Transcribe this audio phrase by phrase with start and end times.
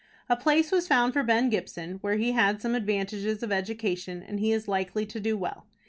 [0.29, 4.39] A place was found for Ben Gibson, where he had some advantages of education, and
[4.39, 5.67] he is likely to do well.